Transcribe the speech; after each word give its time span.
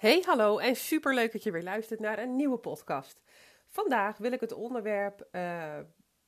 Hey, 0.00 0.22
hallo 0.26 0.58
en 0.58 0.76
super 0.76 1.14
leuk 1.14 1.32
dat 1.32 1.42
je 1.42 1.50
weer 1.50 1.62
luistert 1.62 2.00
naar 2.00 2.18
een 2.18 2.36
nieuwe 2.36 2.58
podcast. 2.58 3.20
Vandaag 3.66 4.18
wil 4.18 4.32
ik 4.32 4.40
het 4.40 4.52
onderwerp 4.52 5.28
uh, 5.32 5.78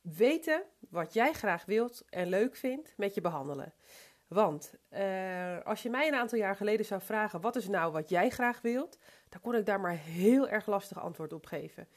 weten 0.00 0.62
wat 0.90 1.12
jij 1.12 1.32
graag 1.32 1.64
wilt 1.64 2.04
en 2.08 2.28
leuk 2.28 2.56
vindt 2.56 2.94
met 2.96 3.14
je 3.14 3.20
behandelen. 3.20 3.74
Want 4.28 4.74
uh, 4.90 5.60
als 5.64 5.82
je 5.82 5.90
mij 5.90 6.08
een 6.08 6.14
aantal 6.14 6.38
jaar 6.38 6.56
geleden 6.56 6.86
zou 6.86 7.00
vragen 7.00 7.40
wat 7.40 7.56
is 7.56 7.68
nou 7.68 7.92
wat 7.92 8.08
jij 8.08 8.30
graag 8.30 8.60
wilt, 8.60 8.98
dan 9.28 9.40
kon 9.40 9.54
ik 9.54 9.66
daar 9.66 9.80
maar 9.80 9.96
heel 9.96 10.48
erg 10.48 10.66
lastig 10.66 11.00
antwoord 11.00 11.32
op 11.32 11.46
geven. 11.46 11.88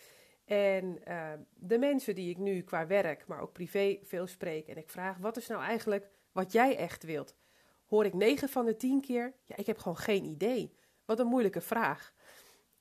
En 0.45 0.99
uh, 1.07 1.31
de 1.53 1.77
mensen 1.77 2.15
die 2.15 2.29
ik 2.29 2.37
nu 2.37 2.61
qua 2.61 2.87
werk, 2.87 3.27
maar 3.27 3.41
ook 3.41 3.53
privé 3.53 3.99
veel 4.03 4.27
spreek 4.27 4.67
en 4.67 4.77
ik 4.77 4.89
vraag 4.89 5.17
wat 5.17 5.37
is 5.37 5.47
nou 5.47 5.63
eigenlijk 5.63 6.09
wat 6.31 6.51
jij 6.51 6.77
echt 6.77 7.03
wilt, 7.03 7.35
hoor 7.85 8.05
ik 8.05 8.13
9 8.13 8.49
van 8.49 8.65
de 8.65 8.75
10 8.75 9.01
keer, 9.01 9.33
ja 9.43 9.55
ik 9.57 9.65
heb 9.65 9.77
gewoon 9.77 9.97
geen 9.97 10.23
idee. 10.23 10.83
Wat 11.05 11.19
een 11.19 11.27
moeilijke 11.27 11.61
vraag. 11.61 12.13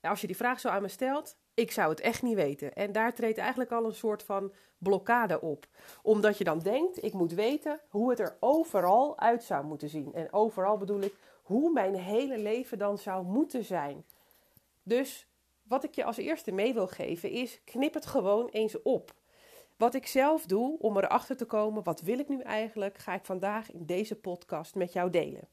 Als 0.01 0.21
je 0.21 0.27
die 0.27 0.37
vraag 0.37 0.61
zo 0.61 0.69
aan 0.69 0.83
me 0.83 0.89
stelt, 0.89 1.37
ik 1.55 1.71
zou 1.71 1.91
het 1.91 2.01
echt 2.01 2.23
niet 2.23 2.35
weten. 2.35 2.75
En 2.75 2.93
daar 2.93 3.15
treedt 3.15 3.39
eigenlijk 3.39 3.73
al 3.73 3.85
een 3.85 3.95
soort 3.95 4.23
van 4.23 4.53
blokkade 4.79 5.41
op. 5.41 5.67
Omdat 6.03 6.39
je 6.39 6.45
dan 6.45 6.59
denkt, 6.59 7.05
ik 7.05 7.13
moet 7.13 7.33
weten 7.33 7.81
hoe 7.89 8.11
het 8.11 8.19
er 8.19 8.37
overal 8.41 9.19
uit 9.19 9.45
zou 9.45 9.65
moeten 9.65 9.89
zien. 9.89 10.15
En 10.15 10.33
overal 10.33 10.77
bedoel 10.77 11.01
ik 11.01 11.15
hoe 11.43 11.73
mijn 11.73 11.95
hele 11.95 12.39
leven 12.39 12.79
dan 12.79 12.99
zou 12.99 13.25
moeten 13.25 13.65
zijn. 13.65 14.05
Dus 14.83 15.29
wat 15.63 15.85
ik 15.85 15.95
je 15.95 16.05
als 16.05 16.17
eerste 16.17 16.53
mee 16.53 16.75
wil 16.75 16.87
geven 16.87 17.31
is, 17.31 17.61
knip 17.65 17.95
het 17.95 18.07
gewoon 18.07 18.49
eens 18.49 18.83
op. 18.83 19.15
Wat 19.77 19.95
ik 19.95 20.07
zelf 20.07 20.47
doe 20.47 20.79
om 20.79 20.97
erachter 20.97 21.37
te 21.37 21.45
komen, 21.45 21.83
wat 21.83 22.01
wil 22.01 22.19
ik 22.19 22.29
nu 22.29 22.41
eigenlijk, 22.41 22.99
ga 22.99 23.15
ik 23.15 23.25
vandaag 23.25 23.73
in 23.73 23.87
deze 23.87 24.17
podcast 24.17 24.75
met 24.75 24.93
jou 24.93 25.11
delen. 25.11 25.49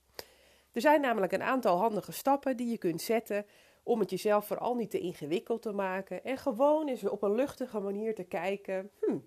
Er 0.71 0.81
zijn 0.81 1.01
namelijk 1.01 1.31
een 1.31 1.43
aantal 1.43 1.77
handige 1.77 2.11
stappen 2.11 2.57
die 2.57 2.69
je 2.69 2.77
kunt 2.77 3.01
zetten 3.01 3.45
om 3.83 3.99
het 3.99 4.09
jezelf 4.09 4.45
vooral 4.45 4.75
niet 4.75 4.89
te 4.89 4.99
ingewikkeld 4.99 5.61
te 5.61 5.71
maken 5.71 6.23
en 6.23 6.37
gewoon 6.37 6.87
eens 6.87 7.03
op 7.03 7.21
een 7.21 7.35
luchtige 7.35 7.79
manier 7.79 8.15
te 8.15 8.23
kijken: 8.23 8.91
hmm, 8.99 9.25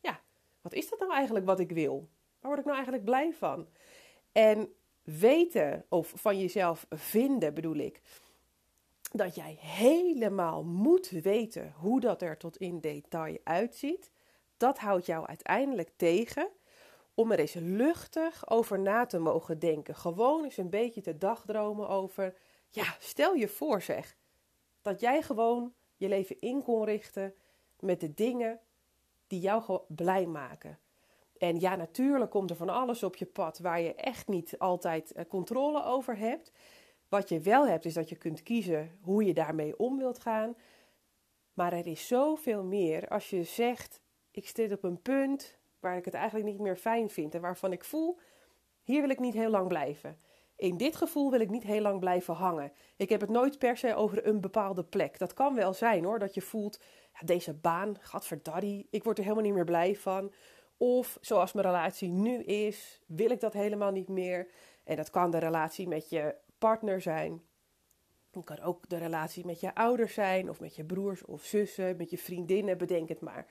ja, 0.00 0.20
wat 0.60 0.72
is 0.72 0.88
dat 0.88 0.98
nou 0.98 1.12
eigenlijk 1.12 1.46
wat 1.46 1.60
ik 1.60 1.70
wil? 1.70 2.08
Waar 2.40 2.50
word 2.50 2.58
ik 2.58 2.64
nou 2.64 2.76
eigenlijk 2.76 3.04
blij 3.04 3.32
van? 3.32 3.68
En 4.32 4.74
weten 5.02 5.84
of 5.88 6.12
van 6.16 6.38
jezelf 6.38 6.86
vinden 6.90 7.54
bedoel 7.54 7.76
ik 7.76 8.00
dat 9.12 9.34
jij 9.34 9.58
helemaal 9.60 10.64
moet 10.64 11.08
weten 11.08 11.72
hoe 11.76 12.00
dat 12.00 12.22
er 12.22 12.36
tot 12.36 12.56
in 12.56 12.80
detail 12.80 13.38
uitziet. 13.44 14.10
Dat 14.56 14.78
houdt 14.78 15.06
jou 15.06 15.26
uiteindelijk 15.26 15.90
tegen 15.96 16.48
om 17.20 17.32
er 17.32 17.38
eens 17.38 17.54
luchtig 17.54 18.50
over 18.50 18.78
na 18.78 19.06
te 19.06 19.18
mogen 19.18 19.58
denken. 19.58 19.94
Gewoon 19.94 20.44
eens 20.44 20.56
een 20.56 20.70
beetje 20.70 21.00
te 21.00 21.18
dagdromen 21.18 21.88
over. 21.88 22.34
Ja, 22.68 22.96
stel 22.98 23.34
je 23.34 23.48
voor 23.48 23.82
zeg. 23.82 24.16
Dat 24.82 25.00
jij 25.00 25.22
gewoon 25.22 25.74
je 25.96 26.08
leven 26.08 26.40
in 26.40 26.62
kon 26.62 26.84
richten 26.84 27.34
met 27.80 28.00
de 28.00 28.14
dingen 28.14 28.60
die 29.26 29.40
jou 29.40 29.80
blij 29.88 30.26
maken. 30.26 30.78
En 31.38 31.60
ja, 31.60 31.76
natuurlijk 31.76 32.30
komt 32.30 32.50
er 32.50 32.56
van 32.56 32.68
alles 32.68 33.02
op 33.02 33.16
je 33.16 33.26
pad 33.26 33.58
waar 33.58 33.80
je 33.80 33.94
echt 33.94 34.28
niet 34.28 34.58
altijd 34.58 35.12
eh, 35.12 35.24
controle 35.28 35.84
over 35.84 36.16
hebt. 36.16 36.52
Wat 37.08 37.28
je 37.28 37.40
wel 37.40 37.66
hebt, 37.66 37.84
is 37.84 37.94
dat 37.94 38.08
je 38.08 38.16
kunt 38.16 38.42
kiezen 38.42 38.98
hoe 39.00 39.24
je 39.24 39.34
daarmee 39.34 39.78
om 39.78 39.98
wilt 39.98 40.18
gaan. 40.18 40.56
Maar 41.52 41.72
er 41.72 41.86
is 41.86 42.06
zoveel 42.06 42.64
meer 42.64 43.08
als 43.08 43.30
je 43.30 43.44
zegt: 43.44 44.00
Ik 44.30 44.48
zit 44.48 44.72
op 44.72 44.82
een 44.82 45.02
punt 45.02 45.59
waar 45.80 45.96
ik 45.96 46.04
het 46.04 46.14
eigenlijk 46.14 46.46
niet 46.46 46.60
meer 46.60 46.76
fijn 46.76 47.10
vind 47.10 47.34
en 47.34 47.40
waarvan 47.40 47.72
ik 47.72 47.84
voel, 47.84 48.18
hier 48.82 49.00
wil 49.00 49.10
ik 49.10 49.18
niet 49.18 49.34
heel 49.34 49.50
lang 49.50 49.68
blijven. 49.68 50.18
In 50.56 50.76
dit 50.76 50.96
gevoel 50.96 51.30
wil 51.30 51.40
ik 51.40 51.50
niet 51.50 51.62
heel 51.62 51.80
lang 51.80 52.00
blijven 52.00 52.34
hangen. 52.34 52.72
Ik 52.96 53.08
heb 53.08 53.20
het 53.20 53.30
nooit 53.30 53.58
per 53.58 53.76
se 53.76 53.94
over 53.94 54.26
een 54.26 54.40
bepaalde 54.40 54.84
plek. 54.84 55.18
Dat 55.18 55.34
kan 55.34 55.54
wel 55.54 55.72
zijn 55.72 56.04
hoor, 56.04 56.18
dat 56.18 56.34
je 56.34 56.40
voelt, 56.40 56.80
ja, 57.12 57.26
deze 57.26 57.54
baan, 57.54 57.96
gadverdarrie, 58.00 58.86
ik 58.90 59.04
word 59.04 59.18
er 59.18 59.24
helemaal 59.24 59.44
niet 59.44 59.54
meer 59.54 59.64
blij 59.64 59.96
van. 59.96 60.32
Of 60.76 61.18
zoals 61.20 61.52
mijn 61.52 61.66
relatie 61.66 62.08
nu 62.08 62.42
is, 62.42 63.00
wil 63.06 63.30
ik 63.30 63.40
dat 63.40 63.52
helemaal 63.52 63.90
niet 63.90 64.08
meer. 64.08 64.48
En 64.84 64.96
dat 64.96 65.10
kan 65.10 65.30
de 65.30 65.38
relatie 65.38 65.88
met 65.88 66.08
je 66.08 66.34
partner 66.58 67.00
zijn. 67.00 67.42
Het 68.30 68.44
kan 68.44 68.60
ook 68.60 68.88
de 68.88 68.98
relatie 68.98 69.46
met 69.46 69.60
je 69.60 69.74
ouders 69.74 70.14
zijn, 70.14 70.50
of 70.50 70.60
met 70.60 70.76
je 70.76 70.84
broers 70.84 71.24
of 71.24 71.44
zussen, 71.44 71.96
met 71.96 72.10
je 72.10 72.18
vriendinnen, 72.18 72.78
bedenk 72.78 73.08
het 73.08 73.20
maar 73.20 73.46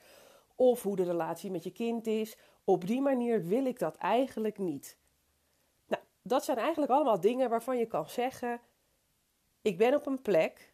of 0.59 0.84
hoe 0.84 0.96
de 0.96 1.03
relatie 1.03 1.52
met 1.52 1.64
je 1.64 1.72
kind 1.72 2.08
is. 2.08 2.38
Op 2.64 2.88
die 2.88 3.02
manier 3.02 3.46
wil 3.46 3.66
ik 3.66 3.80
dat 3.80 3.96
eigenlijk 3.96 4.58
niet. 4.58 4.97
Nou, 5.88 6.03
dat 6.22 6.44
zijn 6.44 6.58
eigenlijk 6.58 6.92
allemaal 6.92 7.20
dingen 7.20 7.50
waarvan 7.50 7.78
je 7.78 7.86
kan 7.86 8.09
zeggen: 8.09 8.62
ik 9.62 9.78
ben 9.78 9.96
op 9.96 10.06
een 10.06 10.22
plek 10.22 10.74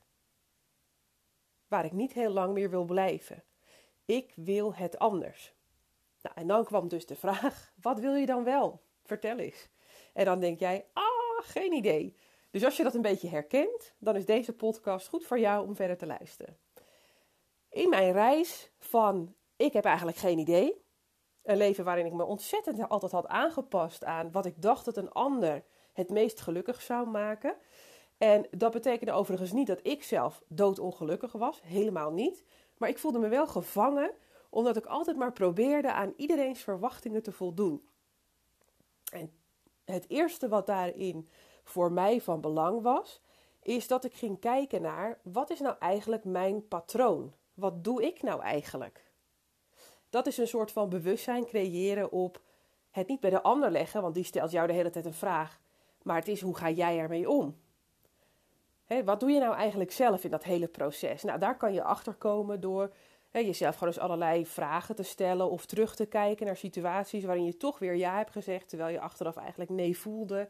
waar 1.67 1.85
ik 1.85 1.91
niet 1.91 2.13
heel 2.13 2.31
lang 2.31 2.53
meer 2.53 2.69
wil 2.69 2.85
blijven. 2.85 3.43
Ik 4.05 4.33
wil 4.35 4.75
het 4.75 4.99
anders. 4.99 5.53
Nou, 6.21 6.35
en 6.35 6.47
dan 6.47 6.63
kwam 6.63 6.87
dus 6.87 7.05
de 7.05 7.15
vraag: 7.15 7.73
wat 7.81 7.99
wil 7.99 8.13
je 8.13 8.25
dan 8.25 8.43
wel? 8.43 8.81
Vertel 9.03 9.37
eens. 9.37 9.67
En 10.13 10.25
dan 10.25 10.39
denk 10.39 10.59
jij: 10.59 10.85
ah, 10.93 11.03
geen 11.41 11.73
idee. 11.73 12.15
Dus 12.51 12.63
als 12.63 12.77
je 12.77 12.83
dat 12.83 12.95
een 12.95 13.01
beetje 13.01 13.29
herkent, 13.29 13.93
dan 13.97 14.15
is 14.15 14.25
deze 14.25 14.53
podcast 14.53 15.07
goed 15.07 15.25
voor 15.25 15.39
jou 15.39 15.67
om 15.67 15.75
verder 15.75 15.97
te 15.97 16.05
luisteren. 16.05 16.57
In 17.69 17.89
mijn 17.89 18.11
reis 18.11 18.71
van 18.77 19.35
ik 19.55 19.73
heb 19.73 19.85
eigenlijk 19.85 20.17
geen 20.17 20.39
idee. 20.39 20.83
Een 21.43 21.57
leven 21.57 21.85
waarin 21.85 22.05
ik 22.05 22.13
me 22.13 22.25
ontzettend 22.25 22.89
altijd 22.89 23.11
had 23.11 23.27
aangepast 23.27 24.03
aan 24.03 24.31
wat 24.31 24.45
ik 24.45 24.61
dacht 24.61 24.85
dat 24.85 24.97
een 24.97 25.11
ander 25.11 25.63
het 25.93 26.09
meest 26.09 26.41
gelukkig 26.41 26.81
zou 26.81 27.07
maken. 27.07 27.55
En 28.17 28.47
dat 28.51 28.71
betekende 28.71 29.11
overigens 29.11 29.51
niet 29.51 29.67
dat 29.67 29.79
ik 29.81 30.03
zelf 30.03 30.43
doodongelukkig 30.47 31.31
was, 31.31 31.61
helemaal 31.61 32.11
niet. 32.11 32.43
Maar 32.77 32.89
ik 32.89 32.97
voelde 32.97 33.19
me 33.19 33.27
wel 33.27 33.47
gevangen, 33.47 34.11
omdat 34.49 34.77
ik 34.77 34.85
altijd 34.85 35.17
maar 35.17 35.31
probeerde 35.31 35.91
aan 35.91 36.13
iedereen's 36.17 36.59
verwachtingen 36.61 37.23
te 37.23 37.31
voldoen. 37.31 37.87
En 39.11 39.31
het 39.85 40.05
eerste 40.09 40.47
wat 40.47 40.67
daarin 40.67 41.29
voor 41.63 41.91
mij 41.91 42.21
van 42.21 42.41
belang 42.41 42.81
was, 42.81 43.21
is 43.61 43.87
dat 43.87 44.03
ik 44.03 44.13
ging 44.13 44.39
kijken 44.39 44.81
naar 44.81 45.19
wat 45.23 45.49
is 45.49 45.59
nou 45.59 45.75
eigenlijk 45.79 46.23
mijn 46.23 46.67
patroon? 46.67 47.33
Wat 47.53 47.83
doe 47.83 48.03
ik 48.03 48.21
nou 48.21 48.41
eigenlijk? 48.41 49.04
Dat 50.15 50.27
is 50.27 50.37
een 50.37 50.47
soort 50.47 50.71
van 50.71 50.89
bewustzijn 50.89 51.45
creëren 51.45 52.11
op 52.11 52.41
het 52.91 53.07
niet 53.07 53.19
bij 53.19 53.29
de 53.29 53.41
ander 53.41 53.71
leggen, 53.71 54.01
want 54.01 54.13
die 54.13 54.23
stelt 54.23 54.51
jou 54.51 54.67
de 54.67 54.73
hele 54.73 54.89
tijd 54.89 55.05
een 55.05 55.13
vraag. 55.13 55.59
Maar 56.03 56.15
het 56.15 56.27
is 56.27 56.41
hoe 56.41 56.55
ga 56.55 56.69
jij 56.69 56.99
ermee 56.99 57.29
om? 57.29 57.55
wat 59.05 59.19
doe 59.19 59.31
je 59.31 59.39
nou 59.39 59.55
eigenlijk 59.55 59.91
zelf 59.91 60.23
in 60.23 60.29
dat 60.29 60.43
hele 60.43 60.67
proces? 60.67 61.23
Nou, 61.23 61.39
daar 61.39 61.57
kan 61.57 61.73
je 61.73 61.83
achter 61.83 62.13
komen 62.13 62.61
door 62.61 62.93
jezelf 63.31 63.73
gewoon 63.73 63.93
eens 63.93 64.03
allerlei 64.03 64.45
vragen 64.45 64.95
te 64.95 65.03
stellen 65.03 65.49
of 65.49 65.65
terug 65.65 65.95
te 65.95 66.05
kijken 66.05 66.45
naar 66.45 66.57
situaties 66.57 67.23
waarin 67.23 67.45
je 67.45 67.57
toch 67.57 67.79
weer 67.79 67.95
ja 67.95 68.17
hebt 68.17 68.31
gezegd, 68.31 68.69
terwijl 68.69 68.93
je 68.93 68.99
achteraf 68.99 69.35
eigenlijk 69.35 69.69
nee 69.69 69.97
voelde. 69.97 70.49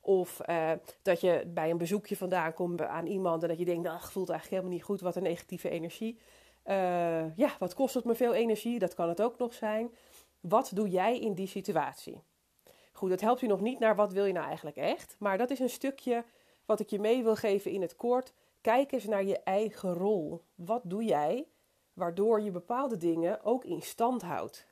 Of 0.00 0.40
uh, 0.48 0.70
dat 1.02 1.20
je 1.20 1.44
bij 1.46 1.70
een 1.70 1.78
bezoekje 1.78 2.16
vandaan 2.16 2.54
komt 2.54 2.82
aan 2.82 3.06
iemand 3.06 3.42
en 3.42 3.48
dat 3.48 3.58
je 3.58 3.64
denkt, 3.64 3.88
ach, 3.88 4.12
voelt 4.12 4.30
eigenlijk 4.30 4.60
helemaal 4.60 4.78
niet 4.78 4.88
goed, 4.88 5.00
wat 5.00 5.16
een 5.16 5.22
negatieve 5.22 5.68
energie. 5.68 6.18
Uh, 6.64 7.36
ja, 7.36 7.56
wat 7.58 7.74
kost 7.74 7.94
het 7.94 8.04
me 8.04 8.14
veel 8.14 8.34
energie? 8.34 8.78
Dat 8.78 8.94
kan 8.94 9.08
het 9.08 9.22
ook 9.22 9.38
nog 9.38 9.54
zijn. 9.54 9.94
Wat 10.40 10.70
doe 10.74 10.88
jij 10.88 11.18
in 11.18 11.34
die 11.34 11.46
situatie? 11.46 12.22
Goed, 12.92 13.10
dat 13.10 13.20
helpt 13.20 13.40
je 13.40 13.46
nog 13.46 13.60
niet 13.60 13.78
naar 13.78 13.96
wat 13.96 14.12
wil 14.12 14.24
je 14.24 14.32
nou 14.32 14.46
eigenlijk 14.46 14.76
echt. 14.76 15.16
Maar 15.18 15.38
dat 15.38 15.50
is 15.50 15.58
een 15.58 15.70
stukje 15.70 16.24
wat 16.64 16.80
ik 16.80 16.90
je 16.90 16.98
mee 16.98 17.22
wil 17.22 17.36
geven 17.36 17.70
in 17.70 17.82
het 17.82 17.96
kort. 17.96 18.32
Kijk 18.60 18.92
eens 18.92 19.04
naar 19.04 19.24
je 19.24 19.42
eigen 19.42 19.92
rol. 19.92 20.42
Wat 20.54 20.82
doe 20.84 21.04
jij 21.04 21.48
waardoor 21.92 22.40
je 22.40 22.50
bepaalde 22.50 22.96
dingen 22.96 23.44
ook 23.44 23.64
in 23.64 23.82
stand 23.82 24.22
houdt? 24.22 24.66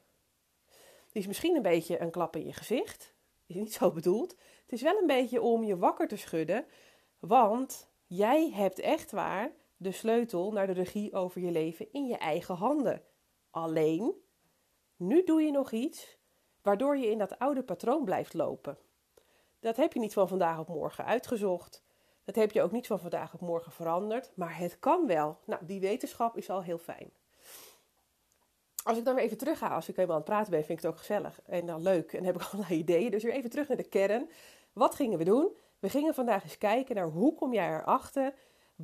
Het 1.06 1.18
is 1.18 1.26
misschien 1.26 1.56
een 1.56 1.62
beetje 1.62 2.00
een 2.00 2.10
klap 2.10 2.36
in 2.36 2.46
je 2.46 2.52
gezicht. 2.52 3.14
Is 3.46 3.54
niet 3.54 3.72
zo 3.72 3.90
bedoeld. 3.90 4.30
Het 4.62 4.72
is 4.72 4.82
wel 4.82 4.98
een 4.98 5.06
beetje 5.06 5.42
om 5.42 5.64
je 5.64 5.76
wakker 5.76 6.08
te 6.08 6.16
schudden. 6.16 6.64
Want 7.18 7.88
jij 8.06 8.50
hebt 8.50 8.78
echt 8.78 9.10
waar 9.10 9.52
de 9.80 9.92
sleutel 9.92 10.52
naar 10.52 10.66
de 10.66 10.72
regie 10.72 11.12
over 11.12 11.40
je 11.40 11.50
leven 11.50 11.92
in 11.92 12.06
je 12.06 12.16
eigen 12.16 12.54
handen. 12.54 13.02
Alleen, 13.50 14.14
nu 14.96 15.24
doe 15.24 15.42
je 15.42 15.50
nog 15.50 15.72
iets 15.72 16.18
waardoor 16.62 16.96
je 16.96 17.10
in 17.10 17.18
dat 17.18 17.38
oude 17.38 17.62
patroon 17.62 18.04
blijft 18.04 18.34
lopen. 18.34 18.78
Dat 19.60 19.76
heb 19.76 19.92
je 19.92 20.00
niet 20.00 20.12
van 20.12 20.28
vandaag 20.28 20.58
op 20.58 20.68
morgen 20.68 21.04
uitgezocht. 21.04 21.82
Dat 22.24 22.34
heb 22.34 22.52
je 22.52 22.62
ook 22.62 22.72
niet 22.72 22.86
van 22.86 22.98
vandaag 22.98 23.34
op 23.34 23.40
morgen 23.40 23.72
veranderd, 23.72 24.32
maar 24.34 24.58
het 24.58 24.78
kan 24.78 25.06
wel. 25.06 25.38
Nou, 25.46 25.66
die 25.66 25.80
wetenschap 25.80 26.36
is 26.36 26.50
al 26.50 26.62
heel 26.62 26.78
fijn. 26.78 27.10
Als 28.82 28.98
ik 28.98 29.04
dan 29.04 29.14
weer 29.14 29.24
even 29.24 29.38
terug 29.38 29.58
ga, 29.58 29.68
als 29.68 29.88
ik 29.88 29.96
helemaal 29.96 30.16
aan 30.16 30.22
het 30.22 30.30
praten 30.30 30.50
ben, 30.50 30.64
vind 30.64 30.78
ik 30.78 30.84
het 30.84 30.92
ook 30.92 30.98
gezellig 30.98 31.40
en 31.44 31.66
dan 31.66 31.82
leuk 31.82 32.12
en 32.12 32.24
heb 32.24 32.34
ik 32.34 32.42
allerlei 32.52 32.78
ideeën. 32.78 33.10
Dus 33.10 33.22
weer 33.22 33.32
even 33.32 33.50
terug 33.50 33.68
naar 33.68 33.76
de 33.76 33.88
kern. 33.88 34.30
Wat 34.72 34.94
gingen 34.94 35.18
we 35.18 35.24
doen? 35.24 35.56
We 35.78 35.88
gingen 35.88 36.14
vandaag 36.14 36.42
eens 36.42 36.58
kijken 36.58 36.94
naar 36.94 37.08
hoe 37.08 37.34
kom 37.34 37.52
jij 37.52 37.68
erachter 37.68 38.34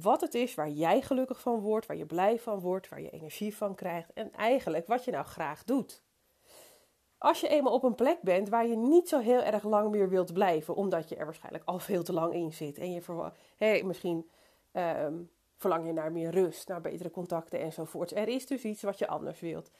wat 0.00 0.20
het 0.20 0.34
is 0.34 0.54
waar 0.54 0.70
jij 0.70 1.00
gelukkig 1.00 1.40
van 1.40 1.60
wordt, 1.60 1.86
waar 1.86 1.96
je 1.96 2.06
blij 2.06 2.38
van 2.38 2.60
wordt, 2.60 2.88
waar 2.88 3.00
je 3.00 3.10
energie 3.10 3.56
van 3.56 3.74
krijgt 3.74 4.12
en 4.12 4.32
eigenlijk 4.32 4.86
wat 4.86 5.04
je 5.04 5.10
nou 5.10 5.24
graag 5.24 5.64
doet. 5.64 6.02
Als 7.18 7.40
je 7.40 7.48
eenmaal 7.48 7.72
op 7.72 7.82
een 7.82 7.94
plek 7.94 8.20
bent 8.22 8.48
waar 8.48 8.66
je 8.66 8.76
niet 8.76 9.08
zo 9.08 9.18
heel 9.18 9.42
erg 9.42 9.62
lang 9.62 9.90
meer 9.90 10.08
wilt 10.08 10.32
blijven, 10.32 10.74
omdat 10.74 11.08
je 11.08 11.16
er 11.16 11.24
waarschijnlijk 11.24 11.64
al 11.64 11.78
veel 11.78 12.02
te 12.02 12.12
lang 12.12 12.34
in 12.34 12.52
zit 12.52 12.78
en 12.78 12.92
je 12.92 13.30
hey, 13.56 13.82
misschien 13.82 14.26
Ehm, 14.76 15.14
verlang 15.56 15.86
je 15.86 15.92
naar 15.92 16.12
meer 16.12 16.30
rust, 16.30 16.68
naar 16.68 16.80
betere 16.80 17.10
contacten 17.10 17.60
enzovoorts. 17.60 18.12
Er 18.12 18.28
is 18.28 18.46
dus 18.46 18.62
iets 18.62 18.82
wat 18.82 18.98
je 18.98 19.08
anders 19.08 19.40
wilt. 19.40 19.70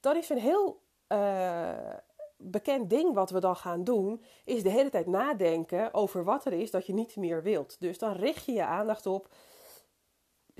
Dan 0.00 0.16
is 0.16 0.28
een 0.28 0.38
heel 0.38 0.80
uh, 1.08 1.94
bekend 2.36 2.90
ding 2.90 3.14
wat 3.14 3.30
we 3.30 3.40
dan 3.40 3.56
gaan 3.56 3.84
doen, 3.84 4.22
is 4.44 4.62
de 4.62 4.70
hele 4.70 4.90
tijd 4.90 5.06
nadenken 5.06 5.94
over 5.94 6.24
wat 6.24 6.44
er 6.44 6.52
is 6.52 6.70
dat 6.70 6.86
je 6.86 6.94
niet 6.94 7.16
meer 7.16 7.42
wilt. 7.42 7.80
Dus 7.80 7.98
dan 7.98 8.12
richt 8.12 8.44
je 8.44 8.52
je 8.52 8.64
aandacht 8.64 9.06
op. 9.06 9.28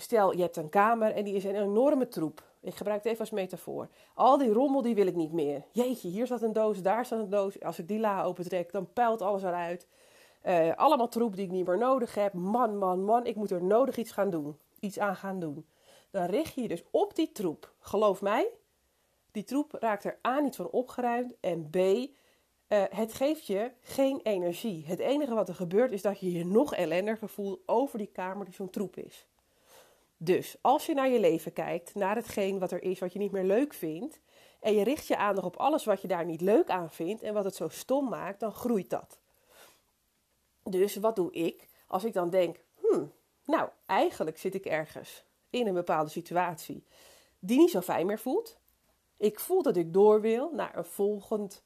Stel, 0.00 0.34
je 0.34 0.42
hebt 0.42 0.56
een 0.56 0.68
kamer 0.68 1.14
en 1.14 1.24
die 1.24 1.34
is 1.34 1.44
een 1.44 1.54
enorme 1.54 2.08
troep. 2.08 2.42
Ik 2.60 2.74
gebruik 2.74 2.98
het 3.02 3.06
even 3.06 3.20
als 3.20 3.30
metafoor. 3.30 3.88
Al 4.14 4.38
die 4.38 4.52
rommel, 4.52 4.82
die 4.82 4.94
wil 4.94 5.06
ik 5.06 5.14
niet 5.14 5.32
meer. 5.32 5.64
Jeetje, 5.72 6.08
hier 6.08 6.26
staat 6.26 6.42
een 6.42 6.52
doos, 6.52 6.82
daar 6.82 7.04
staat 7.04 7.18
een 7.18 7.30
doos. 7.30 7.62
Als 7.62 7.78
ik 7.78 7.88
die 7.88 7.98
la 7.98 8.22
opentrek, 8.22 8.72
dan 8.72 8.92
puilt 8.92 9.22
alles 9.22 9.42
eruit. 9.42 9.86
Uh, 10.44 10.74
allemaal 10.76 11.08
troep 11.08 11.36
die 11.36 11.44
ik 11.44 11.50
niet 11.50 11.66
meer 11.66 11.78
nodig 11.78 12.14
heb. 12.14 12.32
Man, 12.32 12.78
man, 12.78 13.04
man, 13.04 13.26
ik 13.26 13.36
moet 13.36 13.50
er 13.50 13.62
nodig 13.62 13.96
iets 13.96 14.10
gaan 14.10 14.30
doen. 14.30 14.56
Iets 14.80 14.98
aan 14.98 15.16
gaan 15.16 15.40
doen. 15.40 15.66
Dan 16.10 16.24
richt 16.24 16.54
je 16.54 16.62
je 16.62 16.68
dus 16.68 16.84
op 16.90 17.14
die 17.14 17.32
troep. 17.32 17.72
Geloof 17.78 18.22
mij, 18.22 18.48
die 19.30 19.44
troep 19.44 19.72
raakt 19.72 20.04
er 20.04 20.18
A 20.26 20.40
niet 20.40 20.56
van 20.56 20.70
opgeruimd 20.70 21.34
en 21.40 21.70
B, 21.70 21.76
uh, 21.76 22.04
het 22.90 23.12
geeft 23.12 23.46
je 23.46 23.70
geen 23.80 24.20
energie. 24.22 24.84
Het 24.86 24.98
enige 24.98 25.34
wat 25.34 25.48
er 25.48 25.54
gebeurt 25.54 25.92
is 25.92 26.02
dat 26.02 26.20
je 26.20 26.32
je 26.32 26.44
nog 26.44 26.74
ellendiger 26.74 27.28
voelt 27.28 27.60
over 27.66 27.98
die 27.98 28.10
kamer 28.12 28.44
die 28.44 28.54
zo'n 28.54 28.70
troep 28.70 28.96
is. 28.96 29.26
Dus 30.20 30.56
als 30.60 30.86
je 30.86 30.94
naar 30.94 31.08
je 31.08 31.20
leven 31.20 31.52
kijkt, 31.52 31.94
naar 31.94 32.16
hetgeen 32.16 32.58
wat 32.58 32.72
er 32.72 32.82
is 32.82 32.98
wat 32.98 33.12
je 33.12 33.18
niet 33.18 33.32
meer 33.32 33.44
leuk 33.44 33.74
vindt, 33.74 34.20
en 34.60 34.74
je 34.74 34.84
richt 34.84 35.06
je 35.06 35.16
aandacht 35.16 35.46
op 35.46 35.56
alles 35.56 35.84
wat 35.84 36.02
je 36.02 36.08
daar 36.08 36.24
niet 36.24 36.40
leuk 36.40 36.70
aan 36.70 36.90
vindt 36.90 37.22
en 37.22 37.34
wat 37.34 37.44
het 37.44 37.54
zo 37.54 37.68
stom 37.68 38.08
maakt, 38.08 38.40
dan 38.40 38.52
groeit 38.52 38.90
dat. 38.90 39.18
Dus 40.62 40.96
wat 40.96 41.16
doe 41.16 41.32
ik 41.32 41.68
als 41.86 42.04
ik 42.04 42.12
dan 42.12 42.30
denk, 42.30 42.60
hmm, 42.74 43.12
nou, 43.44 43.68
eigenlijk 43.86 44.38
zit 44.38 44.54
ik 44.54 44.64
ergens 44.64 45.24
in 45.50 45.66
een 45.66 45.74
bepaalde 45.74 46.10
situatie 46.10 46.84
die 47.38 47.58
niet 47.58 47.70
zo 47.70 47.80
fijn 47.80 48.06
meer 48.06 48.18
voelt. 48.18 48.58
Ik 49.16 49.40
voel 49.40 49.62
dat 49.62 49.76
ik 49.76 49.92
door 49.92 50.20
wil 50.20 50.50
naar 50.52 50.76
een 50.76 50.84
volgend 50.84 51.62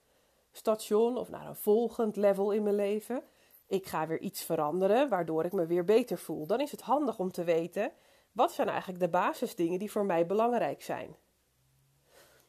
station 0.52 1.16
of 1.16 1.28
naar 1.28 1.46
een 1.46 1.56
volgend 1.56 2.16
level 2.16 2.50
in 2.50 2.62
mijn 2.62 2.75
leven. 2.75 3.22
Ik 3.66 3.87
ga 3.87 4.06
weer 4.06 4.20
iets 4.20 4.43
veranderen 4.43 5.08
waardoor 5.08 5.44
ik 5.44 5.52
me 5.52 5.66
weer 5.66 5.84
beter 5.84 6.19
voel. 6.19 6.46
Dan 6.46 6.60
is 6.60 6.70
het 6.70 6.81
handig 6.81 7.19
om 7.19 7.32
te 7.32 7.44
weten 7.44 7.93
wat 8.32 8.52
zijn 8.52 8.69
eigenlijk 8.69 9.00
de 9.00 9.08
basisdingen 9.08 9.79
die 9.79 9.90
voor 9.90 10.05
mij 10.05 10.26
belangrijk 10.26 10.82
zijn. 10.82 11.17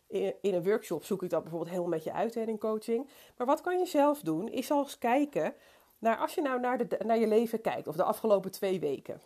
In, 0.08 0.34
een 0.42 0.64
workshop 0.64 1.04
zoek 1.04 1.24
ik 1.24 1.30
dat 1.30 1.42
bijvoorbeeld 1.42 1.72
helemaal 1.72 1.94
met 1.94 2.04
je 2.04 2.14
uit 2.14 2.36
in 2.36 2.58
coaching. 2.58 3.10
Maar 3.38 3.48
wat 3.48 3.62
kan 3.62 3.80
je 3.80 3.86
zelf 3.86 4.22
doen? 4.22 4.48
Is 4.48 4.72
al 4.72 4.84
eens 4.84 4.98
kijken 4.98 5.56
naar 5.98 6.18
als 6.18 6.36
je 6.36 6.42
nou 6.42 6.60
naar, 6.60 6.78
de, 6.78 7.00
naar 7.06 7.18
je 7.18 7.28
leven 7.28 7.62
kijkt 7.62 7.88
of 7.88 7.96
de 7.96 8.04
afgelopen 8.04 8.52
twee 8.52 8.80
weken. 8.80 9.22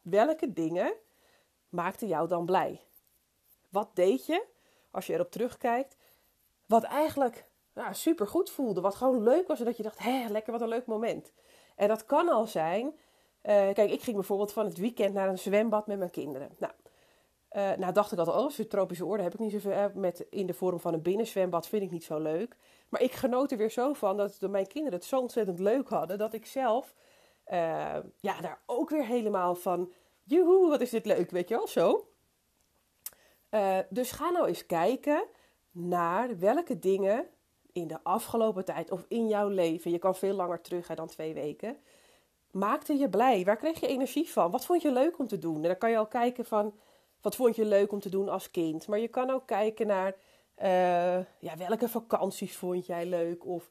Welke 0.00 0.52
dingen 0.52 0.94
maakten 1.68 2.08
jou 2.08 2.28
dan 2.28 2.46
blij? 2.46 2.80
Wat 3.68 3.90
deed 3.94 4.26
je 4.26 4.46
als 4.90 5.06
je 5.06 5.12
erop 5.12 5.30
terugkijkt, 5.30 5.96
wat 6.66 6.82
eigenlijk 6.82 7.48
nou, 7.78 7.94
super 7.94 8.26
goed 8.26 8.50
voelde. 8.50 8.80
Wat 8.80 8.94
gewoon 8.94 9.22
leuk 9.22 9.46
was. 9.46 9.58
En 9.58 9.64
dat 9.64 9.76
je 9.76 9.82
dacht, 9.82 9.98
hé, 9.98 10.26
lekker, 10.28 10.52
wat 10.52 10.60
een 10.60 10.68
leuk 10.68 10.86
moment. 10.86 11.32
En 11.76 11.88
dat 11.88 12.04
kan 12.04 12.28
al 12.28 12.46
zijn. 12.46 12.98
Uh, 13.42 13.72
kijk, 13.72 13.90
ik 13.90 14.02
ging 14.02 14.16
bijvoorbeeld 14.16 14.52
van 14.52 14.64
het 14.64 14.78
weekend 14.78 15.14
naar 15.14 15.28
een 15.28 15.38
zwembad 15.38 15.86
met 15.86 15.98
mijn 15.98 16.10
kinderen. 16.10 16.50
Nou, 16.58 16.72
uh, 17.52 17.78
nou 17.78 17.92
dacht 17.92 18.12
ik 18.12 18.18
altijd, 18.18 18.36
oh, 18.36 18.50
zo'n 18.50 18.66
tropische 18.66 19.04
orde 19.04 19.22
heb 19.22 19.34
ik 19.34 19.38
niet 19.38 19.52
zoveel. 19.52 19.72
Uh, 19.72 19.84
met, 19.94 20.26
in 20.30 20.46
de 20.46 20.54
vorm 20.54 20.80
van 20.80 20.94
een 20.94 21.02
binnenzwembad 21.02 21.68
vind 21.68 21.82
ik 21.82 21.90
niet 21.90 22.04
zo 22.04 22.18
leuk. 22.18 22.56
Maar 22.88 23.02
ik 23.02 23.12
genoot 23.12 23.50
er 23.50 23.58
weer 23.58 23.70
zo 23.70 23.92
van 23.92 24.16
dat 24.16 24.40
mijn 24.40 24.66
kinderen 24.66 24.98
het 24.98 25.08
zo 25.08 25.20
ontzettend 25.20 25.58
leuk 25.58 25.88
hadden. 25.88 26.18
Dat 26.18 26.32
ik 26.32 26.46
zelf 26.46 26.94
ja, 28.20 28.40
daar 28.40 28.62
ook 28.66 28.90
weer 28.90 29.04
helemaal 29.04 29.54
van, 29.54 29.92
joehoe, 30.22 30.68
wat 30.68 30.80
is 30.80 30.90
dit 30.90 31.06
leuk, 31.06 31.30
weet 31.30 31.48
je 31.48 31.54
wel, 31.54 31.66
zo. 31.66 32.08
Dus 33.88 34.10
ga 34.10 34.30
nou 34.30 34.46
eens 34.46 34.66
kijken 34.66 35.24
naar 35.70 36.38
welke 36.38 36.78
dingen 36.78 37.26
in 37.72 37.86
de 37.86 37.98
afgelopen 38.02 38.64
tijd 38.64 38.90
of 38.90 39.04
in 39.08 39.28
jouw 39.28 39.48
leven, 39.48 39.90
je 39.90 39.98
kan 39.98 40.14
veel 40.14 40.34
langer 40.34 40.60
terug 40.60 40.88
hè, 40.88 40.94
dan 40.94 41.06
twee 41.06 41.34
weken, 41.34 41.76
maakte 42.58 42.98
je 42.98 43.08
blij? 43.08 43.44
Waar 43.44 43.56
kreeg 43.56 43.80
je 43.80 43.86
energie 43.86 44.30
van? 44.30 44.50
Wat 44.50 44.64
vond 44.64 44.82
je 44.82 44.92
leuk 44.92 45.18
om 45.18 45.26
te 45.26 45.38
doen? 45.38 45.56
En 45.56 45.62
dan 45.62 45.78
kan 45.78 45.90
je 45.90 45.96
al 45.96 46.06
kijken 46.06 46.44
van, 46.44 46.74
wat 47.20 47.36
vond 47.36 47.56
je 47.56 47.64
leuk 47.64 47.92
om 47.92 48.00
te 48.00 48.08
doen 48.08 48.28
als 48.28 48.50
kind? 48.50 48.86
Maar 48.86 48.98
je 48.98 49.08
kan 49.08 49.30
ook 49.30 49.46
kijken 49.46 49.86
naar, 49.86 50.14
uh, 50.62 51.24
ja, 51.38 51.56
welke 51.56 51.88
vakanties 51.88 52.56
vond 52.56 52.86
jij 52.86 53.06
leuk? 53.06 53.46
Of, 53.46 53.68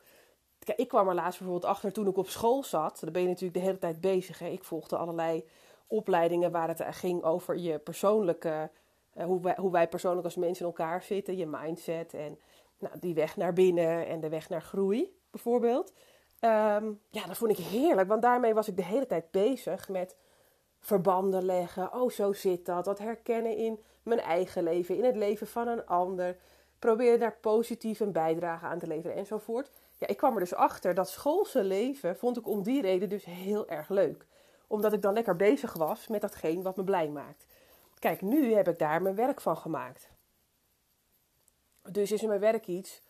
kijk, 0.59 0.77
ik 0.77 0.87
kwam 0.87 1.07
er 1.07 1.15
laatst 1.15 1.39
bijvoorbeeld 1.39 1.71
achter 1.71 1.91
toen 1.91 2.07
ik 2.07 2.17
op 2.17 2.29
school 2.29 2.63
zat. 2.63 2.99
Dan 2.99 3.11
ben 3.11 3.21
je 3.21 3.27
natuurlijk 3.27 3.59
de 3.59 3.65
hele 3.65 3.79
tijd 3.79 4.01
bezig. 4.01 4.39
Hè? 4.39 4.47
Ik 4.47 4.63
volgde 4.63 4.97
allerlei 4.97 5.43
opleidingen 5.87 6.51
waar 6.51 6.67
het 6.67 6.83
ging 6.89 7.23
over 7.23 7.57
je 7.57 7.79
persoonlijke 7.79 8.69
eh, 9.17 9.25
hoe, 9.25 9.41
wij, 9.41 9.55
hoe 9.59 9.71
wij 9.71 9.87
persoonlijk 9.87 10.25
als 10.25 10.35
mensen 10.35 10.65
in 10.65 10.71
elkaar 10.71 11.03
zitten, 11.03 11.37
je 11.37 11.45
mindset 11.45 12.13
en 12.13 12.39
nou, 12.79 12.99
die 12.99 13.13
weg 13.13 13.37
naar 13.37 13.53
binnen 13.53 14.07
en 14.07 14.19
de 14.19 14.29
weg 14.29 14.49
naar 14.49 14.61
groei, 14.61 15.17
bijvoorbeeld. 15.31 15.93
Ehm, 16.39 16.91
ja, 17.09 17.25
dat 17.25 17.37
vond 17.37 17.51
ik 17.51 17.65
heerlijk, 17.65 18.07
want 18.07 18.21
daarmee 18.21 18.53
was 18.53 18.67
ik 18.67 18.75
de 18.75 18.83
hele 18.83 19.07
tijd 19.07 19.31
bezig 19.31 19.89
met 19.89 20.15
verbanden 20.79 21.45
leggen. 21.45 21.93
Oh, 21.93 22.09
zo 22.09 22.33
zit 22.33 22.65
dat. 22.65 22.85
Dat 22.85 22.99
herkennen 22.99 23.57
in 23.57 23.79
mijn 24.03 24.19
eigen 24.19 24.63
leven, 24.63 24.97
in 24.97 25.03
het 25.03 25.15
leven 25.15 25.47
van 25.47 25.67
een 25.67 25.85
ander. 25.85 26.37
Probeer 26.79 27.19
daar 27.19 27.37
positief 27.41 27.99
een 27.99 28.11
bijdrage 28.11 28.65
aan 28.65 28.79
te 28.79 28.87
leveren 28.87 29.15
enzovoort. 29.15 29.71
Ja, 29.97 30.07
ik 30.07 30.17
kwam 30.17 30.33
er 30.33 30.39
dus 30.39 30.53
achter 30.53 30.93
dat 30.93 31.09
schoolse 31.09 31.63
leven 31.63 32.17
vond 32.17 32.37
ik 32.37 32.47
om 32.47 32.63
die 32.63 32.81
reden 32.81 33.09
dus 33.09 33.25
heel 33.25 33.67
erg 33.67 33.89
leuk. 33.89 34.25
Omdat 34.67 34.93
ik 34.93 35.01
dan 35.01 35.13
lekker 35.13 35.35
bezig 35.35 35.73
was 35.73 36.07
met 36.07 36.21
datgene 36.21 36.61
wat 36.61 36.75
me 36.75 36.83
blij 36.83 37.09
maakt. 37.09 37.45
Kijk, 37.99 38.21
nu 38.21 38.53
heb 38.53 38.67
ik 38.67 38.79
daar 38.79 39.01
mijn 39.01 39.15
werk 39.15 39.41
van 39.41 39.57
gemaakt. 39.57 40.09
Dus 41.81 42.11
is 42.11 42.21
in 42.21 42.27
mijn 42.27 42.39
werk 42.39 42.67
iets 42.67 43.01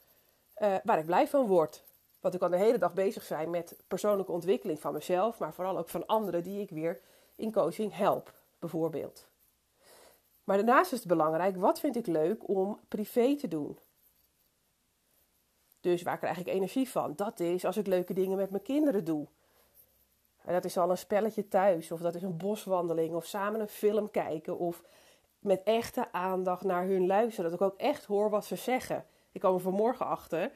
uh, 0.57 0.75
waar 0.83 0.97
ik 0.97 1.05
blij 1.05 1.27
van 1.27 1.47
word. 1.47 1.83
Want 2.19 2.33
ik 2.33 2.39
kan 2.39 2.51
de 2.51 2.57
hele 2.57 2.77
dag 2.77 2.93
bezig 2.93 3.23
zijn 3.23 3.49
met 3.49 3.75
persoonlijke 3.87 4.31
ontwikkeling 4.31 4.79
van 4.79 4.93
mezelf, 4.93 5.39
maar 5.39 5.53
vooral 5.53 5.77
ook 5.77 5.89
van 5.89 6.05
anderen 6.05 6.43
die 6.43 6.61
ik 6.61 6.69
weer 6.69 6.99
in 7.35 7.51
coaching 7.51 7.95
help, 7.95 8.33
bijvoorbeeld. 8.59 9.27
Maar 10.43 10.57
daarnaast 10.57 10.91
is 10.91 10.99
het 10.99 11.07
belangrijk, 11.07 11.57
wat 11.57 11.79
vind 11.79 11.95
ik 11.95 12.07
leuk 12.07 12.47
om 12.47 12.79
privé 12.87 13.35
te 13.35 13.47
doen? 13.47 13.77
Dus 15.79 16.01
waar 16.01 16.17
krijg 16.17 16.37
ik 16.37 16.47
energie 16.47 16.89
van? 16.89 17.13
Dat 17.15 17.39
is 17.39 17.65
als 17.65 17.77
ik 17.77 17.87
leuke 17.87 18.13
dingen 18.13 18.37
met 18.37 18.49
mijn 18.49 18.63
kinderen 18.63 19.03
doe. 19.03 19.27
En 20.41 20.53
dat 20.53 20.65
is 20.65 20.77
al 20.77 20.89
een 20.89 20.97
spelletje 20.97 21.47
thuis, 21.47 21.91
of 21.91 21.99
dat 21.99 22.15
is 22.15 22.21
een 22.21 22.37
boswandeling, 22.37 23.15
of 23.15 23.25
samen 23.25 23.59
een 23.59 23.67
film 23.67 24.11
kijken, 24.11 24.57
of 24.57 24.83
met 25.39 25.63
echte 25.63 26.11
aandacht 26.11 26.63
naar 26.63 26.85
hun 26.85 27.07
luisteren. 27.07 27.51
Dat 27.51 27.59
ik 27.59 27.65
ook 27.65 27.79
echt 27.79 28.05
hoor 28.05 28.29
wat 28.29 28.45
ze 28.45 28.55
zeggen. 28.55 29.05
Ik 29.31 29.39
kwam 29.39 29.53
er 29.53 29.59
vanmorgen 29.59 30.05
achter. 30.05 30.51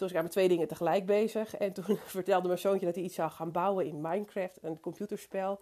Toen 0.00 0.08
was 0.08 0.18
ik 0.18 0.22
met 0.22 0.32
twee 0.32 0.48
dingen 0.48 0.68
tegelijk 0.68 1.06
bezig. 1.06 1.56
En 1.56 1.72
toen 1.72 1.96
vertelde 2.16 2.46
mijn 2.46 2.58
zoontje 2.58 2.86
dat 2.86 2.94
hij 2.94 3.04
iets 3.04 3.14
zou 3.14 3.30
gaan 3.30 3.50
bouwen 3.50 3.86
in 3.86 4.00
Minecraft, 4.00 4.58
een 4.62 4.80
computerspel. 4.80 5.60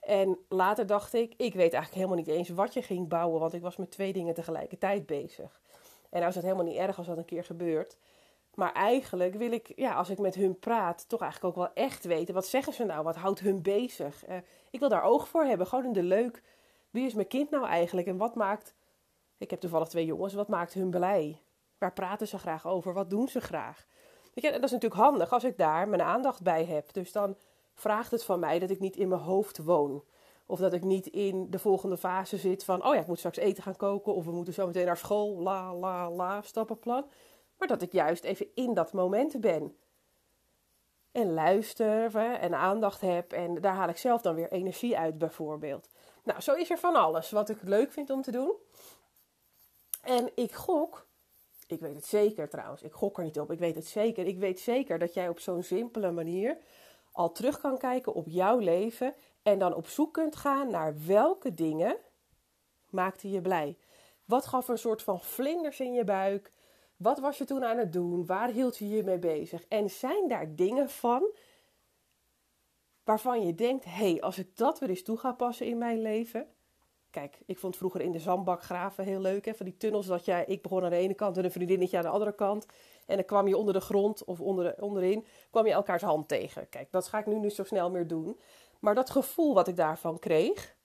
En 0.00 0.38
later 0.48 0.86
dacht 0.86 1.14
ik, 1.14 1.34
ik 1.36 1.54
weet 1.54 1.72
eigenlijk 1.72 1.94
helemaal 1.94 2.16
niet 2.16 2.26
eens 2.26 2.48
wat 2.48 2.74
je 2.74 2.82
ging 2.82 3.08
bouwen, 3.08 3.40
want 3.40 3.52
ik 3.52 3.62
was 3.62 3.76
met 3.76 3.90
twee 3.90 4.12
dingen 4.12 4.34
tegelijkertijd 4.34 5.06
bezig. 5.06 5.60
En 6.10 6.18
nou 6.18 6.28
is 6.28 6.34
het 6.34 6.44
helemaal 6.44 6.64
niet 6.64 6.76
erg 6.76 6.98
als 6.98 7.06
dat 7.06 7.16
een 7.16 7.24
keer 7.24 7.44
gebeurt. 7.44 7.96
Maar 8.54 8.72
eigenlijk 8.72 9.34
wil 9.34 9.52
ik, 9.52 9.72
ja, 9.76 9.94
als 9.94 10.10
ik 10.10 10.18
met 10.18 10.34
hun 10.34 10.58
praat, 10.58 11.08
toch 11.08 11.20
eigenlijk 11.20 11.56
ook 11.56 11.64
wel 11.64 11.84
echt 11.84 12.04
weten. 12.04 12.34
Wat 12.34 12.46
zeggen 12.46 12.72
ze 12.72 12.84
nou? 12.84 13.04
Wat 13.04 13.16
houdt 13.16 13.40
hun 13.40 13.62
bezig? 13.62 14.28
Uh, 14.28 14.36
ik 14.70 14.80
wil 14.80 14.88
daar 14.88 15.04
oog 15.04 15.28
voor 15.28 15.44
hebben. 15.44 15.66
Gewoon 15.66 15.84
in 15.84 15.92
de 15.92 16.02
leuk. 16.02 16.42
Wie 16.90 17.06
is 17.06 17.14
mijn 17.14 17.28
kind 17.28 17.50
nou 17.50 17.66
eigenlijk? 17.66 18.06
En 18.06 18.16
wat 18.16 18.34
maakt. 18.34 18.74
Ik 19.38 19.50
heb 19.50 19.60
toevallig 19.60 19.88
twee 19.88 20.04
jongens. 20.04 20.34
Wat 20.34 20.48
maakt 20.48 20.74
hun 20.74 20.90
blij? 20.90 21.40
Waar 21.82 21.92
praten 21.92 22.28
ze 22.28 22.38
graag 22.38 22.66
over? 22.66 22.92
Wat 22.92 23.10
doen 23.10 23.28
ze 23.28 23.40
graag? 23.40 23.86
Weet 24.34 24.44
je, 24.44 24.52
dat 24.52 24.62
is 24.62 24.70
natuurlijk 24.70 25.00
handig 25.00 25.32
als 25.32 25.44
ik 25.44 25.58
daar 25.58 25.88
mijn 25.88 26.02
aandacht 26.02 26.42
bij 26.42 26.64
heb. 26.64 26.92
Dus 26.92 27.12
dan 27.12 27.36
vraagt 27.74 28.10
het 28.10 28.24
van 28.24 28.40
mij 28.40 28.58
dat 28.58 28.70
ik 28.70 28.80
niet 28.80 28.96
in 28.96 29.08
mijn 29.08 29.20
hoofd 29.20 29.58
woon. 29.58 30.04
Of 30.46 30.58
dat 30.58 30.72
ik 30.72 30.84
niet 30.84 31.06
in 31.06 31.50
de 31.50 31.58
volgende 31.58 31.96
fase 31.96 32.36
zit 32.36 32.64
van: 32.64 32.86
oh 32.86 32.94
ja, 32.94 33.00
ik 33.00 33.06
moet 33.06 33.18
straks 33.18 33.36
eten 33.38 33.62
gaan 33.62 33.76
koken. 33.76 34.14
Of 34.14 34.24
we 34.24 34.30
moeten 34.30 34.54
zo 34.54 34.66
meteen 34.66 34.86
naar 34.86 34.96
school. 34.96 35.42
La, 35.42 35.74
la, 35.74 36.10
la, 36.10 36.42
stappenplan 36.42 37.04
maar 37.62 37.70
dat 37.70 37.82
ik 37.82 37.92
juist 37.92 38.24
even 38.24 38.46
in 38.54 38.74
dat 38.74 38.92
moment 38.92 39.40
ben. 39.40 39.76
En 41.12 41.32
luister 41.32 42.16
en 42.16 42.54
aandacht 42.54 43.00
heb 43.00 43.32
en 43.32 43.60
daar 43.60 43.74
haal 43.74 43.88
ik 43.88 43.96
zelf 43.96 44.22
dan 44.22 44.34
weer 44.34 44.52
energie 44.52 44.98
uit 44.98 45.18
bijvoorbeeld. 45.18 45.88
Nou, 46.22 46.40
zo 46.40 46.54
is 46.54 46.70
er 46.70 46.78
van 46.78 46.94
alles 46.94 47.30
wat 47.30 47.48
ik 47.48 47.62
leuk 47.62 47.92
vind 47.92 48.10
om 48.10 48.22
te 48.22 48.30
doen. 48.30 48.54
En 50.02 50.30
ik 50.34 50.52
gok, 50.52 51.06
ik 51.66 51.80
weet 51.80 51.94
het 51.94 52.04
zeker 52.04 52.48
trouwens, 52.48 52.82
ik 52.82 52.92
gok 52.92 53.18
er 53.18 53.24
niet 53.24 53.40
op, 53.40 53.50
ik 53.50 53.58
weet 53.58 53.74
het 53.74 53.86
zeker. 53.86 54.26
Ik 54.26 54.38
weet 54.38 54.60
zeker 54.60 54.98
dat 54.98 55.14
jij 55.14 55.28
op 55.28 55.38
zo'n 55.38 55.62
simpele 55.62 56.10
manier 56.10 56.58
al 57.12 57.32
terug 57.32 57.60
kan 57.60 57.78
kijken 57.78 58.14
op 58.14 58.26
jouw 58.28 58.58
leven 58.58 59.14
en 59.42 59.58
dan 59.58 59.74
op 59.74 59.86
zoek 59.86 60.12
kunt 60.12 60.36
gaan 60.36 60.70
naar 60.70 60.94
welke 61.06 61.54
dingen 61.54 61.96
maakten 62.90 63.30
je 63.30 63.40
blij. 63.40 63.78
Wat 64.24 64.46
gaf 64.46 64.68
een 64.68 64.78
soort 64.78 65.02
van 65.02 65.20
vlinders 65.20 65.80
in 65.80 65.92
je 65.92 66.04
buik? 66.04 66.52
Wat 66.96 67.18
was 67.18 67.38
je 67.38 67.44
toen 67.44 67.64
aan 67.64 67.78
het 67.78 67.92
doen? 67.92 68.26
Waar 68.26 68.48
hield 68.48 68.76
je 68.76 68.88
je 68.88 69.02
mee 69.02 69.18
bezig? 69.18 69.64
En 69.68 69.90
zijn 69.90 70.28
daar 70.28 70.54
dingen 70.54 70.90
van 70.90 71.34
waarvan 73.04 73.46
je 73.46 73.54
denkt: 73.54 73.84
hé, 73.84 73.90
hey, 73.90 74.20
als 74.20 74.38
ik 74.38 74.56
dat 74.56 74.78
weer 74.78 74.88
eens 74.88 75.02
toe 75.02 75.16
ga 75.16 75.32
passen 75.32 75.66
in 75.66 75.78
mijn 75.78 76.02
leven. 76.02 76.46
Kijk, 77.12 77.38
ik 77.46 77.58
vond 77.58 77.76
vroeger 77.76 78.00
in 78.00 78.12
de 78.12 78.18
zandbak 78.18 78.62
graven 78.62 79.04
heel 79.04 79.20
leuk. 79.20 79.44
Hè? 79.44 79.54
Van 79.54 79.66
die 79.66 79.76
tunnels 79.76 80.06
dat 80.06 80.24
jij, 80.24 80.44
ik 80.46 80.62
begon 80.62 80.84
aan 80.84 80.90
de 80.90 80.96
ene 80.96 81.14
kant 81.14 81.36
en 81.36 81.44
een 81.44 81.52
vriendinnetje 81.52 81.96
aan 81.96 82.02
de 82.02 82.08
andere 82.08 82.34
kant. 82.34 82.66
En 83.06 83.16
dan 83.16 83.24
kwam 83.24 83.48
je 83.48 83.56
onder 83.56 83.74
de 83.74 83.80
grond 83.80 84.24
of 84.24 84.40
onder, 84.40 84.82
onderin, 84.82 85.26
kwam 85.50 85.66
je 85.66 85.72
elkaars 85.72 86.02
hand 86.02 86.28
tegen. 86.28 86.68
Kijk, 86.68 86.90
dat 86.90 87.08
ga 87.08 87.18
ik 87.18 87.26
nu 87.26 87.38
niet 87.38 87.54
zo 87.54 87.64
snel 87.64 87.90
meer 87.90 88.06
doen. 88.06 88.40
Maar 88.80 88.94
dat 88.94 89.10
gevoel 89.10 89.54
wat 89.54 89.68
ik 89.68 89.76
daarvan 89.76 90.18
kreeg, 90.18 90.76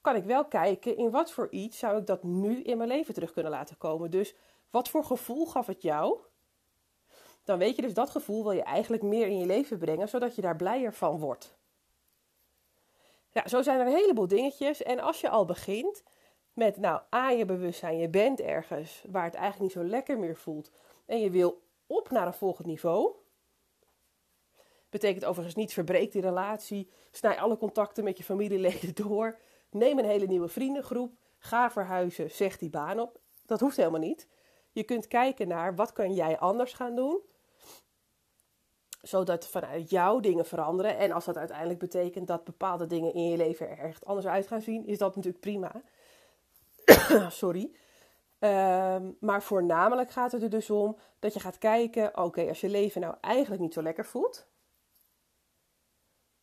kan 0.00 0.16
ik 0.16 0.24
wel 0.24 0.44
kijken 0.44 0.96
in 0.96 1.10
wat 1.10 1.30
voor 1.30 1.48
iets 1.50 1.78
zou 1.78 1.98
ik 1.98 2.06
dat 2.06 2.22
nu 2.22 2.62
in 2.62 2.76
mijn 2.76 2.88
leven 2.88 3.14
terug 3.14 3.32
kunnen 3.32 3.52
laten 3.52 3.78
komen. 3.78 4.10
Dus 4.10 4.34
wat 4.70 4.88
voor 4.88 5.04
gevoel 5.04 5.46
gaf 5.46 5.66
het 5.66 5.82
jou? 5.82 6.18
Dan 7.44 7.58
weet 7.58 7.76
je 7.76 7.82
dus 7.82 7.94
dat 7.94 8.10
gevoel 8.10 8.42
wil 8.42 8.52
je 8.52 8.62
eigenlijk 8.62 9.02
meer 9.02 9.26
in 9.26 9.38
je 9.38 9.46
leven 9.46 9.78
brengen, 9.78 10.08
zodat 10.08 10.34
je 10.34 10.42
daar 10.42 10.56
blijer 10.56 10.94
van 10.94 11.18
wordt. 11.18 11.55
Ja, 13.36 13.48
zo 13.48 13.62
zijn 13.62 13.80
er 13.80 13.86
een 13.86 13.92
heleboel 13.92 14.26
dingetjes. 14.26 14.82
En 14.82 15.00
als 15.00 15.20
je 15.20 15.28
al 15.28 15.44
begint 15.44 16.02
met, 16.52 16.76
nou, 16.76 17.00
aan 17.10 17.36
je 17.36 17.44
bewustzijn, 17.44 17.98
je 17.98 18.08
bent 18.08 18.40
ergens 18.40 19.04
waar 19.10 19.24
het 19.24 19.34
eigenlijk 19.34 19.62
niet 19.62 19.84
zo 19.84 19.90
lekker 19.90 20.18
meer 20.18 20.36
voelt. 20.36 20.70
En 21.06 21.20
je 21.20 21.30
wil 21.30 21.62
op 21.86 22.10
naar 22.10 22.26
een 22.26 22.34
volgend 22.34 22.66
niveau. 22.66 23.14
Betekent 24.90 25.24
overigens 25.24 25.54
niet 25.56 25.72
verbreek 25.72 26.12
die 26.12 26.22
relatie, 26.22 26.90
snij 27.10 27.38
alle 27.38 27.56
contacten 27.56 28.04
met 28.04 28.18
je 28.18 28.24
familieleden 28.24 28.94
door. 29.06 29.38
Neem 29.70 29.98
een 29.98 30.04
hele 30.04 30.26
nieuwe 30.26 30.48
vriendengroep. 30.48 31.12
Ga 31.38 31.70
verhuizen. 31.70 32.30
Zeg 32.30 32.58
die 32.58 32.70
baan 32.70 33.00
op. 33.00 33.20
Dat 33.46 33.60
hoeft 33.60 33.76
helemaal 33.76 34.00
niet. 34.00 34.28
Je 34.70 34.84
kunt 34.84 35.08
kijken 35.08 35.48
naar 35.48 35.74
wat 35.74 35.92
kan 35.92 36.14
jij 36.14 36.38
anders 36.38 36.72
gaan 36.72 36.94
doen. 36.94 37.20
Zodat 39.00 39.48
vanuit 39.48 39.90
jou 39.90 40.20
dingen 40.20 40.46
veranderen. 40.46 40.98
En 40.98 41.12
als 41.12 41.24
dat 41.24 41.36
uiteindelijk 41.36 41.78
betekent 41.78 42.26
dat 42.26 42.44
bepaalde 42.44 42.86
dingen 42.86 43.14
in 43.14 43.28
je 43.28 43.36
leven 43.36 43.68
er 43.68 43.78
echt 43.78 44.04
anders 44.04 44.26
uit 44.26 44.46
gaan 44.46 44.62
zien, 44.62 44.86
is 44.86 44.98
dat 44.98 45.16
natuurlijk 45.16 45.42
prima. 45.42 45.82
Sorry. 47.28 47.70
Ehm, 48.38 49.10
maar 49.20 49.42
voornamelijk 49.42 50.10
gaat 50.10 50.32
het 50.32 50.42
er 50.42 50.50
dus 50.50 50.70
om 50.70 50.96
dat 51.18 51.34
je 51.34 51.40
gaat 51.40 51.58
kijken: 51.58 52.18
oké, 52.18 52.48
als 52.48 52.60
je 52.60 52.68
leven 52.68 53.00
nou 53.00 53.14
eigenlijk 53.20 53.62
niet 53.62 53.72
zo 53.72 53.82
lekker 53.82 54.04
voelt, 54.04 54.46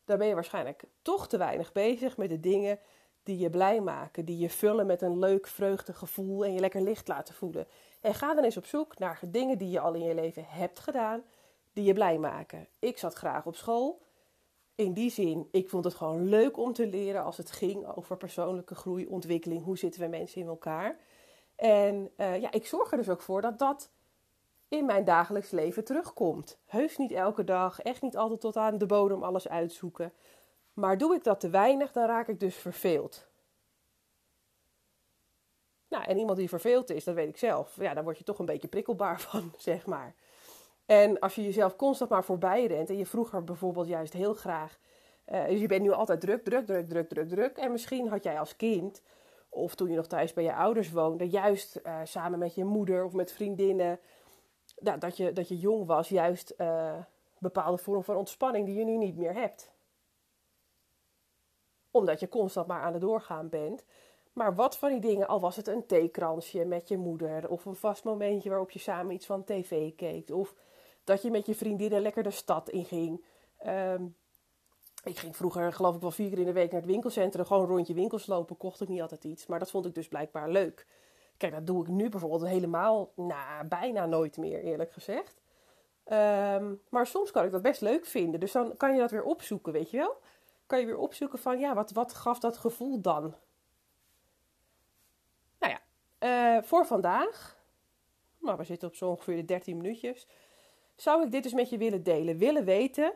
dan 0.06 0.18
ben 0.18 0.28
je 0.28 0.34
waarschijnlijk 0.34 0.84
toch 1.02 1.28
te 1.28 1.38
weinig 1.38 1.72
bezig 1.72 2.18
met 2.18 2.30
de 2.30 2.40
dingen 2.40 2.80
die 3.24 3.38
je 3.38 3.50
blij 3.50 3.82
maken, 3.82 4.26
die 4.26 4.38
je 4.38 4.50
vullen 4.50 4.86
met 4.86 5.02
een 5.02 5.20
leuk, 5.20 5.48
vreugdig 5.48 5.98
gevoel 5.98 6.46
en 6.46 6.54
je 6.54 6.60
lekker 6.60 6.82
licht 6.82 7.08
laten 7.08 7.36
voelen. 7.36 7.68
En 8.02 8.14
ga 8.14 8.34
dan 8.34 8.44
eens 8.44 8.58
op 8.58 8.66
zoek 8.66 8.98
naar 8.98 9.20
dingen 9.28 9.58
die 9.58 9.70
je 9.70 9.80
al 9.80 9.94
in 9.94 10.04
je 10.04 10.16
leven 10.16 10.46
hebt 10.48 10.80
gedaan, 10.80 11.24
die 11.74 11.84
je 11.84 11.94
blij 11.94 12.18
maken. 12.18 12.68
Ik 12.80 12.98
zat 12.98 13.14
graag 13.14 13.46
op 13.46 13.56
school. 13.56 14.02
In 14.76 14.94
die 14.94 15.10
zin, 15.10 15.48
ik 15.52 15.70
vond 15.70 15.84
het 15.84 15.94
gewoon 15.94 16.30
leuk 16.30 16.58
om 16.58 16.74
te 16.74 16.88
leren 16.88 17.24
als 17.24 17.38
het 17.38 17.52
ging 17.52 17.96
over 17.96 18.18
persoonlijke 18.18 18.76
groei, 18.76 19.06
ontwikkeling, 19.08 19.64
hoe 19.64 19.78
zitten 19.78 20.02
we 20.02 20.08
mensen 20.08 20.42
in 20.42 20.48
elkaar. 20.48 20.98
En 21.56 22.12
uh, 22.18 22.42
ja, 22.42 22.52
ik 22.52 22.66
zorg 22.66 22.92
er 22.92 22.98
dus 22.98 23.10
ook 23.10 23.22
voor 23.22 23.42
dat 23.42 23.60
dat 23.60 23.90
in 24.68 24.86
mijn 24.86 25.04
dagelijks 25.04 25.52
leven 25.52 25.84
terugkomt. 25.84 26.58
Heus 26.66 26.98
niet 26.98 27.12
elke 27.12 27.44
dag, 27.44 27.82
echt 27.82 28.02
niet 28.02 28.18
altijd 28.18 28.40
tot 28.40 28.58
aan 28.58 28.78
de 28.78 28.86
bodem 28.86 29.24
alles 29.24 29.48
uitzoeken. 29.48 30.14
Maar 30.74 30.98
doe 30.98 31.16
ik 31.16 31.24
dat 31.24 31.40
te 31.40 31.50
weinig, 31.50 31.92
dan 31.92 32.06
raak 32.06 32.28
ik 32.28 32.40
dus 32.40 32.56
verveeld. 32.56 33.28
Nou, 35.88 36.06
en 36.06 36.18
iemand 36.18 36.38
die 36.38 36.50
verveeld 36.50 36.90
is, 36.90 37.04
dat 37.04 37.16
weet 37.16 37.30
ik 37.30 37.38
zelf. 37.38 37.76
Ja, 37.76 37.94
daar 37.94 38.04
word 38.04 38.18
je 38.18 38.24
toch 38.24 38.40
een 38.40 38.46
beetje 38.46 38.68
prikkelbaar 38.68 39.22
van, 39.30 39.54
zeg 39.58 39.86
maar. 39.86 40.16
En 41.02 41.20
als 41.20 41.36
je 41.36 41.44
jezelf 41.44 41.76
constant 41.76 42.10
maar 42.10 42.24
voorbij 42.24 42.66
rent 42.66 42.90
en 42.90 42.98
je 42.98 43.06
vroeger 43.06 43.44
bijvoorbeeld 43.44 43.88
juist 43.88 44.14
heel 44.14 44.34
graag. 44.34 44.80
Uh, 45.28 45.46
dus 45.46 45.60
je 45.60 45.68
bent 45.68 45.82
nu 45.82 45.92
altijd 45.92 46.22
druk, 46.22 46.44
druk, 46.44 46.66
druk, 46.66 46.90
druk, 46.90 47.10
druk, 47.10 47.30
druk. 47.30 47.58
En 47.58 47.72
misschien 47.72 48.08
had 48.08 48.24
jij 48.24 48.40
als 48.40 48.56
kind, 48.56 49.02
of 49.50 49.76
toen 49.76 49.90
je 49.90 49.96
nog 49.96 50.08
thuis 50.08 50.34
bij 50.34 50.44
je 50.44 50.56
ouders 50.56 50.92
woonde, 50.92 51.30
juist 51.30 51.80
uh, 51.84 52.00
samen 52.04 52.40
met 52.40 52.56
je 52.56 52.64
moeder 52.64 53.04
of 53.04 53.14
met 53.14 53.32
vriendinnen, 53.32 54.00
nou, 54.80 55.00
dat, 55.00 55.18
je, 55.18 55.34
dat 55.34 55.48
je 55.48 55.60
jong 55.60 55.86
was, 55.86 56.10
juist 56.10 56.54
uh, 56.58 56.94
bepaalde 57.38 57.78
vorm 57.78 58.04
van 58.04 58.16
ontspanning 58.16 58.66
die 58.66 58.76
je 58.76 58.86
nu 58.86 58.98
niet 58.98 59.18
meer 59.18 59.34
hebt 59.34 59.72
omdat 61.94 62.20
je 62.20 62.30
constant 62.30 62.68
maar 62.68 62.82
aan 62.82 62.94
het 62.94 63.02
doorgaan 63.02 63.50
bent. 63.50 63.84
Maar 64.34 64.56
wat 64.56 64.78
van 64.78 64.90
die 64.90 65.00
dingen, 65.00 65.28
al 65.28 65.40
was 65.40 65.56
het 65.56 65.68
een 65.68 65.86
theekransje 65.86 66.66
met 66.66 66.88
je 66.88 66.98
moeder, 66.98 67.50
of 67.50 67.66
een 67.66 67.76
vast 67.76 68.04
momentje 68.04 68.50
waarop 68.50 68.72
je 68.72 68.80
samen 68.80 69.14
iets 69.14 69.26
van 69.26 69.44
tv 69.44 69.96
keek, 69.96 70.30
of 70.30 70.56
dat 71.04 71.22
je 71.22 71.32
met 71.32 71.46
je 71.46 71.56
vriendinnen 71.56 72.02
lekker 72.02 72.24
de 72.24 72.32
stad 72.32 72.70
inging. 72.70 73.26
Um, 73.68 74.16
ik 75.04 75.18
ging 75.18 75.36
vroeger, 75.36 75.74
geloof 75.74 75.96
ik, 75.96 76.02
wel 76.02 76.12
vier 76.12 76.30
keer 76.30 76.40
in 76.40 76.46
de 76.46 76.54
week 76.54 76.72
naar 76.72 76.82
het 76.82 76.90
winkelcentrum, 76.90 77.46
gewoon 77.46 77.68
rondje 77.68 77.94
winkels 77.94 78.26
lopen, 78.26 78.58
kocht 78.58 78.82
ik 78.82 78.88
niet 78.88 79.02
altijd 79.02 79.24
iets, 79.24 79.46
maar 79.46 79.60
dat 79.60 79.72
vond 79.72 79.86
ik 79.86 79.96
dus 79.96 80.08
blijkbaar 80.08 80.50
leuk. 80.50 80.88
Kijk, 81.38 81.54
dat 81.54 81.68
doe 81.68 81.82
ik 81.84 81.88
nu 81.88 82.10
bijvoorbeeld 82.10 82.46
helemaal, 82.46 83.12
nou, 83.16 83.68
bijna 83.68 84.06
nooit 84.06 84.38
meer, 84.38 84.64
eerlijk 84.64 84.92
gezegd. 84.92 85.42
Um, 86.06 86.82
maar 86.90 87.08
soms 87.08 87.32
kan 87.32 87.46
ik 87.46 87.52
dat 87.52 87.62
best 87.62 87.82
leuk 87.82 88.06
vinden, 88.06 88.40
dus 88.40 88.52
dan 88.52 88.78
kan 88.78 88.94
je 88.94 89.00
dat 89.00 89.12
weer 89.12 89.24
opzoeken, 89.24 89.74
weet 89.74 89.92
je 89.92 89.98
wel 89.98 90.18
kan 90.66 90.80
je 90.80 90.86
weer 90.86 90.98
opzoeken 90.98 91.40
van 91.40 91.60
ja, 91.60 91.74
wat, 91.74 91.92
wat 91.92 92.14
gaf 92.14 92.40
dat 92.40 92.58
gevoel 92.58 93.02
dan? 93.02 93.36
Nou 95.60 95.74
ja, 95.74 95.82
uh, 96.58 96.64
voor 96.64 96.86
vandaag, 96.86 97.58
maar 98.38 98.58
we 98.58 98.64
zitten 98.64 98.88
op 98.88 98.96
zo 98.96 99.10
ongeveer 99.10 99.36
de 99.36 99.46
13 99.46 99.78
minuutjes, 99.78 100.28
zou 100.96 101.24
ik 101.24 101.32
dit 101.32 101.44
dus 101.44 101.54
met 101.54 101.70
je 101.70 101.78
willen 101.78 102.04
delen. 102.04 102.38
Willen 102.38 102.66
weten 102.66 103.14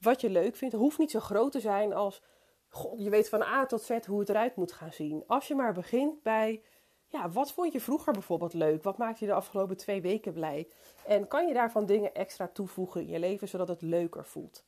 wat 0.00 0.20
je 0.20 0.30
leuk 0.30 0.56
vindt. 0.56 0.74
Het 0.74 0.82
hoeft 0.82 0.98
niet 0.98 1.10
zo 1.10 1.20
groot 1.20 1.52
te 1.52 1.60
zijn 1.60 1.92
als 1.92 2.22
God, 2.68 3.02
je 3.02 3.10
weet 3.10 3.28
van 3.28 3.42
A 3.42 3.66
tot 3.66 3.82
Z 3.82 3.98
hoe 4.06 4.20
het 4.20 4.28
eruit 4.28 4.56
moet 4.56 4.72
gaan 4.72 4.92
zien. 4.92 5.24
Als 5.26 5.48
je 5.48 5.54
maar 5.54 5.72
begint 5.72 6.22
bij, 6.22 6.62
ja, 7.06 7.30
wat 7.30 7.52
vond 7.52 7.72
je 7.72 7.80
vroeger 7.80 8.12
bijvoorbeeld 8.12 8.52
leuk? 8.52 8.82
Wat 8.82 8.98
maakte 8.98 9.24
je 9.24 9.30
de 9.30 9.36
afgelopen 9.36 9.76
twee 9.76 10.00
weken 10.00 10.32
blij? 10.32 10.68
En 11.06 11.28
kan 11.28 11.46
je 11.46 11.54
daarvan 11.54 11.86
dingen 11.86 12.14
extra 12.14 12.48
toevoegen 12.48 13.00
in 13.00 13.08
je 13.08 13.18
leven 13.18 13.48
zodat 13.48 13.68
het 13.68 13.82
leuker 13.82 14.26
voelt? 14.26 14.64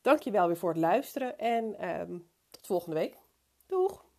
Dankjewel 0.00 0.46
weer 0.46 0.56
voor 0.56 0.70
het 0.70 0.78
luisteren 0.78 1.38
en 1.38 1.88
um, 2.00 2.30
tot 2.50 2.66
volgende 2.66 2.96
week. 2.96 3.16
Doeg! 3.66 4.09